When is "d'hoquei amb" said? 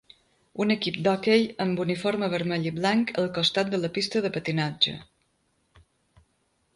1.07-1.81